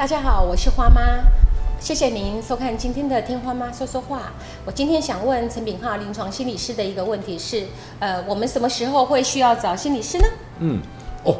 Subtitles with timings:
[0.00, 1.02] 大家好，我是花妈，
[1.78, 4.16] 谢谢您收看今天的《听花妈说说话》。
[4.64, 7.66] 我今天想问陈炳浩临床心理师的一个问题是：
[7.98, 10.24] 呃，我们什么时候会需要找心理师呢？
[10.60, 10.80] 嗯，
[11.22, 11.36] 哦，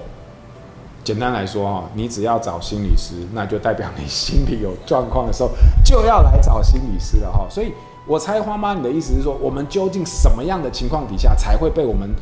[1.03, 5.49] 简单来说哈，你只要找心理师，那就代表你心里有状况的时候，
[5.83, 7.47] 就要来找心理师了哈。
[7.49, 7.73] 所以，
[8.07, 12.15] 我猜花妈你的意思是说，我们究竟什么样的情况底下才会被我们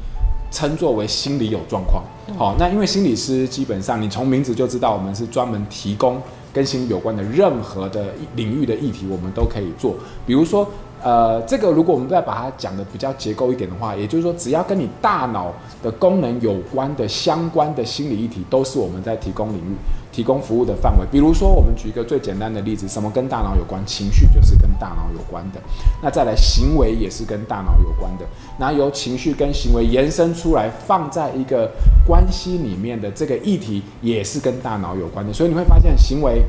[0.50, 2.02] 称作为心理有状况？
[2.36, 6.20] 好，那因为心理师基本上你从名字就知道，我们是专门提供
[6.52, 9.94] 跟心理有关的任何的领域的议题，我们都可以做。
[10.26, 10.68] 比如说，
[11.02, 15.52] 呃，这个如果我们再把它讲的比较结构一点的话，也就是说，只要跟你大脑
[15.82, 19.76] 的功能有关的相关的心理议题，都是我们在提供领域。
[20.10, 23.80] 提供服务的范围，比如说，我们举一个最简单的例子，什么跟大脑有关？
[23.86, 25.60] 情绪就是跟大脑有关的。
[26.02, 28.24] 那再来，行为也是跟大脑有关的。
[28.58, 31.70] 那由情绪跟行为延伸出来，放在一个
[32.04, 35.32] 关系里面的这个议题，也是跟大脑有关的。
[35.32, 36.42] 所以你会发现，行为、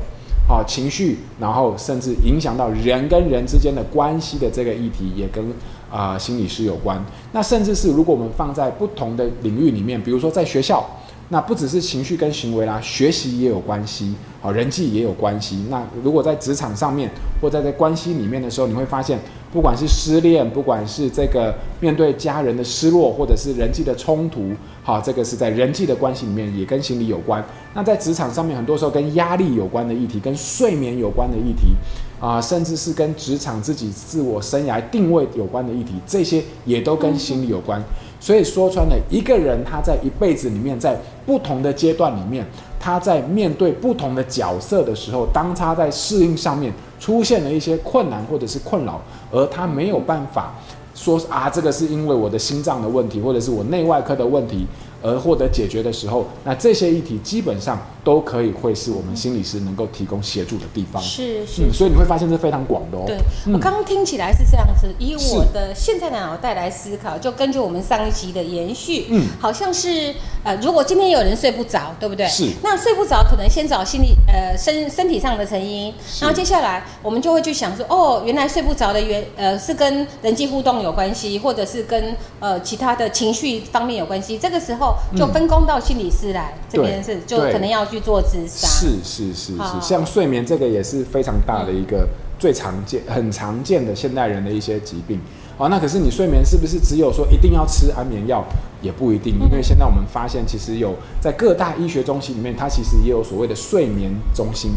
[0.50, 5.44] 好情绪，然后甚至影响到人跟人之间的关系的这个议题，也跟
[5.90, 7.02] 啊心理师有关。
[7.32, 10.84] 那甚至是如果我们放在不同的领域里面，比如说在学校。
[11.32, 15.64] 那不只是情绪跟行为啦，学习也有关系，好，人际也有关系。
[15.70, 17.08] 那如果在职场上面
[17.40, 19.16] 或在在关系里面的时候，你会发现，
[19.52, 27.44] 不管是失恋，不管是这个面对家人的失落，或者是人际的冲突，好，这个是在人际的关系里面也跟心理有关。
[27.74, 31.74] 那在职场上面，很多时候跟压力有关的议题，跟睡眠有关的议题，
[32.20, 37.82] 啊，甚至是跟职场自己自我生涯定位有关的议题，这些也都跟心理有关。
[38.20, 42.46] 所以说穿了，一个人他在一辈子里面，在不同的阶段里面，
[42.78, 49.00] 他在面对不同的角色的时候，当他在适应上面出现了一些困难或者是困扰，
[49.32, 50.52] 而他没有办法
[50.94, 54.66] 说啊，这个是因为我的心脏的问题，或者是我内外科的问题。
[55.02, 61.02] 而获得解决的时候，那这些议题基本上都可以会是我们心理师能够提供协助的地方。
[61.02, 63.04] 是是，所以你会发现是非常广的哦。
[63.06, 63.16] 对，
[63.52, 70.14] 我刚刚听起来是这样子，以我的现在的脑袋来思考，就根据我们上一集的延续，嗯，好像是
[70.44, 72.26] 呃，如果今天有人睡不着，对不对？
[72.28, 72.50] 是。
[72.62, 84.36] 那睡不着，可能先找心理呃身身体上的成因，然后接下来我们就会去想说，哦，原来睡不着的原呃是跟人际互动有关系，或者是跟呃其他的情绪方面有关系。
[84.36, 84.89] 这个时候。
[85.16, 88.70] 就分工到心理师来这边是，就可能要去做智商。
[88.70, 92.08] 是是是是，像睡眠这个也是非常大的一个
[92.38, 95.20] 最常见、很常见的现代人的一些疾病。
[95.58, 98.44] 好，那可是你睡眠是不是只有说一定要吃安眠药？
[98.80, 104.70] 也不一定，因为现在我们发现，其实有在各大医学中心里面，它其实也有所谓的睡眠中心。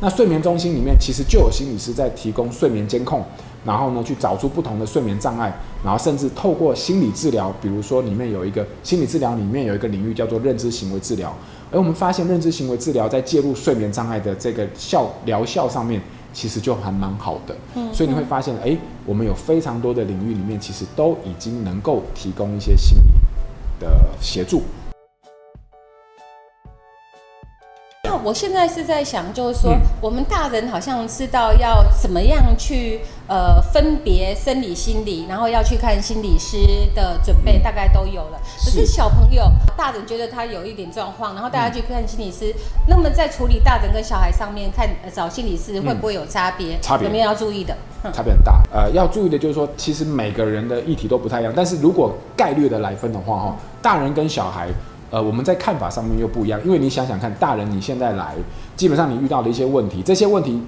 [0.00, 3.24] 那睡眠中心里面其实就有心理师在提供睡眠监控。
[3.66, 5.50] 然后呢，去找出不同的睡眠障碍，
[5.82, 11.34] 然后甚至透过心理治疗，比如说里面有一个心理治疗里面有一个领域叫做认知行为治疗，
[11.72, 15.98] 而我们发现认知行为治疗在介入睡眠障碍的这个效疗效上面，
[16.34, 17.56] 其实就还蛮好的。
[17.74, 23.08] 嗯，所以你会发现，哎，我们有非常多的领域里面，其实都已经能够提供一些心理
[23.80, 23.88] 的
[24.20, 24.60] 协助。
[28.24, 36.56] 我现在是在想，就是说，我们大人好像知道要怎么样去呃分别生理、心理，然后要去看心理师
[36.94, 38.40] 的准备，大概都有了。
[38.64, 39.44] 可是小朋友，
[39.76, 42.54] 大人觉得他有一点状况，然后大家去看心理师，
[42.88, 46.78] 那么在处理大人跟小孩上面看找心理师会不会有差别？
[46.80, 47.76] 差别有没有要注意的？
[48.10, 48.62] 差别很大。
[48.72, 54.68] 呃，要注意的就是说，其实每个人的议题都不太一样，但是如果概率的来分的话，哈，大人跟小孩。
[55.14, 58.34] 呃，我们在看法上面又不一样，因为你想想看，大人你现在来，
[58.74, 60.60] 基本上你遇到的一些问题，这些问题，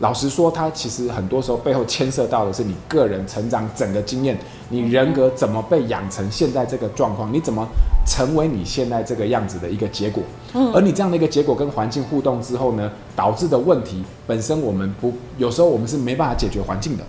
[0.00, 4.36] 老实说，它其实很多时候背后牵涉到的是你个人成长整个经验，
[4.68, 7.66] 你人格怎么被养成现在这个状况，你怎么
[8.06, 10.22] 成为你现在这个样子的一个结果。
[10.52, 17.04] 嗯，而你这样的一个结果跟环境互动之后呢，导致的问题本身，我们不有时候我们是没办法解决环境的。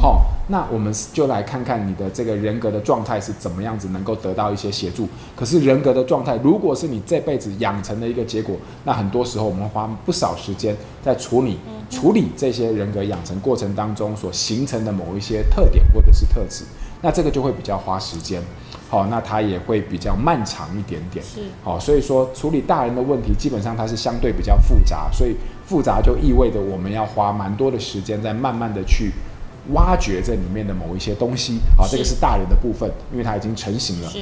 [0.00, 5.08] 好，那我们就来看看你的这个人格的状态是怎么样子，能够得到一些协助。
[5.34, 11.58] 可是人格的状态，如果是你这辈子养成的一个结果，那很多时候我们花不少时间在处理
[11.90, 16.64] 处理这些人格养成过程当中所形成的某一些特点或者是特质，
[17.02, 18.40] 那这个就会比较花时间。
[18.88, 21.24] 好，那它也会比较漫长一点点。
[21.24, 25.34] 是，好，所以说处理大人的问题，基本上它是相对比较复杂，所以
[25.66, 29.10] 复杂就意味着我们要花蛮多的时间在慢慢的去。
[29.72, 34.08] 挖掘这里面的某一些东西，好，这个是大人的部分，因为它已经成型了。
[34.08, 34.18] 是。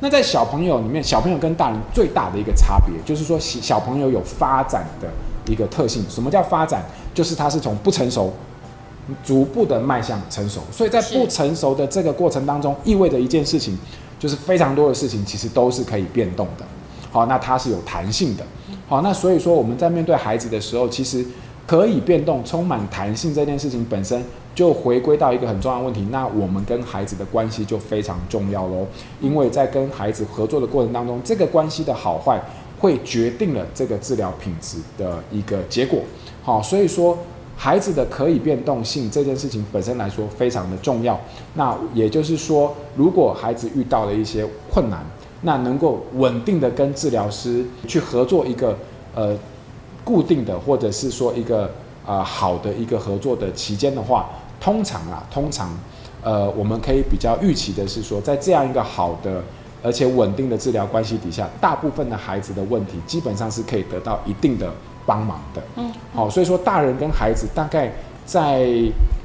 [0.00, 5.08] 那在小朋友里面，小朋友跟大人最大的一个差别，就是说小小朋友有发展的
[5.46, 6.04] 一个特性。
[6.10, 6.84] 什么叫发展？
[7.14, 8.32] 就是他是从不成熟，
[9.22, 10.60] 逐步的迈向成熟。
[10.72, 13.78] 所以在不成熟的这个过程当中，意味着一件事情，
[14.18, 16.64] 就是非常多的事情其实都是可以变动的。
[17.12, 18.44] 好，那它是有弹性的。
[18.88, 21.24] 好，那所以说我们在面对孩子的时候，其实
[21.72, 24.22] 可以变动、充满弹性这件事情本身
[24.54, 26.06] 就回归到一个很重要的问题。
[26.10, 28.86] 那我们跟孩子的关系就非常重要喽，
[29.22, 32.38] 因为在跟孩子合作的过程当中，这个关系的好坏
[32.78, 36.00] 会决定了这个治疗品质的一个结果。
[36.42, 37.16] 好，所以说
[37.56, 41.18] 孩子的可以变动性这件事情本身来说非常的重要。
[41.54, 45.02] 那也就是说，如果孩子遇到了一些困难，
[45.40, 48.76] 那能够稳定的跟治疗师去合作一个
[49.14, 49.34] 呃
[50.04, 51.70] 固定的，或者是说一个
[52.06, 54.26] 呃好的一个合作的期间的话，
[54.60, 55.70] 通常啊，通常
[56.22, 59.42] 呃我们可以比较预期的是说，在这样一个好的
[59.82, 64.72] 而且稳定的治疗关系底下，大部分的孩子的问题基本上是可以得到一定的
[65.04, 65.62] 帮忙的。
[65.76, 67.92] 嗯，好，所以说大人跟孩子大概
[68.24, 68.68] 在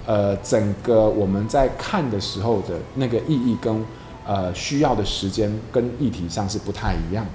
[0.06, 3.86] 呃整个我们在看的时候的那个意义跟。
[4.30, 7.26] 呃，需要的时间跟议题上是不太一样。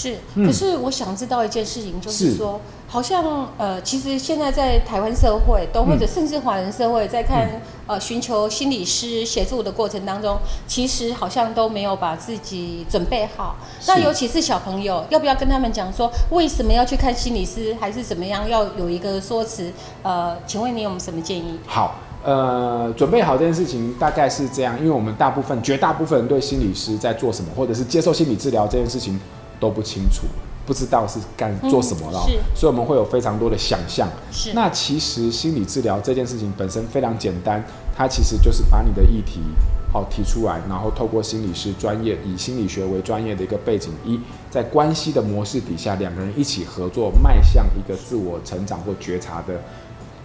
[0.00, 0.16] 是，
[0.46, 2.58] 可是我想知道一件事情，就是说，
[2.88, 13.56] 好像呃，其实现在在台湾社会，都或者甚至华人社会，在看呃寻求心理师协助的过程当中，其实好像都没有把自己准备好。
[13.86, 19.70] 那尤其是小朋友，要不要跟他们讲说，为什么要去看心理师，还是怎么样，要有一个说辞？
[20.02, 21.58] 呃，请问你有没有什么建议？
[21.66, 21.94] 好。
[22.22, 29.18] 呃，准备好这件事情大概是这样，因为我们大部分、绝大部分人对心理师在做什么，或者是接受心理治疗这件事情
[29.60, 30.22] 都不清楚，
[30.66, 34.08] 不知道是干做什么了，所以我们会有非常多的想象。
[34.32, 37.62] 是，那其实心理治疗这件事情本身非常简单，
[37.96, 39.40] 它其实就是把你的议题
[39.92, 44.18] 好提出来，然后透过心理师专业以心理学为专业的一个背景，一
[44.50, 49.60] 在关系的模式底下，两个人一起合作，迈向一个自我成长或觉察的。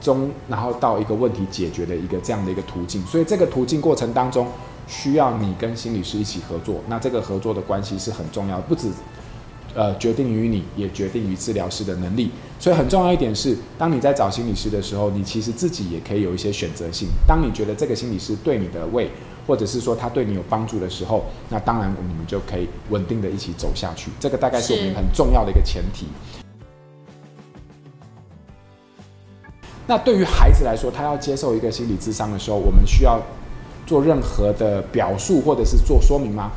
[0.02, 4.46] 中，然后到一个问题解决的一个这样的一个途径，所以这个途径过程当中，
[4.86, 6.76] 需要你跟心理师一起合作。
[6.88, 8.92] 那这个合作的关系是很重要，不止
[9.76, 12.32] 呃决定于你，也决定于治疗师的能力。
[12.60, 17.10] 所以很重要一点是，当你在找心理师的时候，你其实自己也可以有一些选择性。
[17.28, 19.12] 当你觉得这个心理师对你的胃，
[19.46, 24.10] 或者是说他对你有帮助的时候，那当然你们就可以稳定的一起走下去。
[24.20, 26.08] 这个大概是我们很重要的一个前提。
[29.86, 33.22] 那对于孩子来说，他要接受一个心理智商的时候，我们需要
[33.86, 36.52] 做任何的表述或者是做说明吗？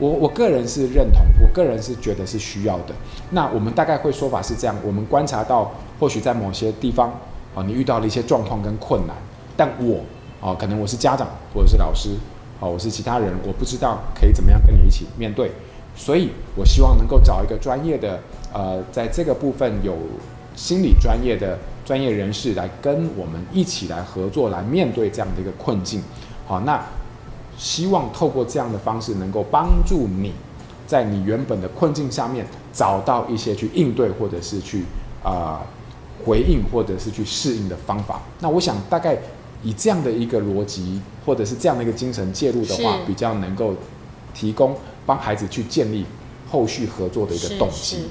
[0.00, 2.94] 我我个人是认同，我个人是觉得是需要的。
[3.30, 5.70] 那我们大概会说法是这样：我们观察到，
[6.00, 7.10] 或许在某些地方，
[7.54, 9.14] 啊，你遇到了一些状况跟困难，
[9.56, 10.00] 但我，
[10.40, 12.10] 啊，可能我是家长或者是老师，
[12.58, 15.52] 啊，我是其他人，我不知道可以怎么样跟你一起面对，
[15.94, 18.18] 所以我希望能够找一个专业的，
[18.52, 19.94] 呃，在这个部分有
[20.56, 21.56] 心理专业的。
[21.82, 26.00] 专业人士来跟我们一起来合作，来面对这样的一个困境。
[26.46, 26.80] 好，那
[27.60, 30.32] 希望透过这样的方式，能够帮助你
[30.86, 34.82] 在你原本的困境下面找到一些去应对，或者是去
[35.22, 35.60] 啊
[36.24, 38.22] 回应，或者是去适应的方法。
[38.40, 39.14] 那我想大概
[39.62, 43.74] 以这样的一个逻辑，或者是这样的一个精神介入的话，比较能够
[44.32, 44.74] 提供
[45.04, 46.06] 帮孩子去建立
[46.50, 48.06] 后续合作的一个动机。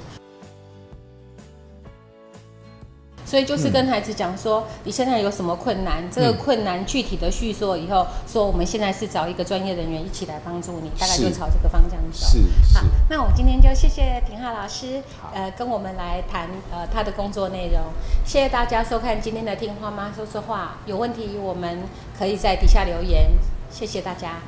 [3.30, 6.04] 所以就是跟孩子讲说，你现在有什么困难？
[6.10, 12.25] 这个困难具体的叙说以后，说我们现在是找一个专业人员一起来帮助你，大概就朝这个方向走。
[12.25, 12.39] 是
[12.74, 17.80] 好，那我们今天就谢谢平浩老师，呃，跟我们来谈呃他的工作内容。
[18.25, 21.84] 谢谢大家收看今天的听花妈说说话，有问题我们
[22.18, 23.30] 可以在底下留言。
[23.70, 24.39] 谢谢大家。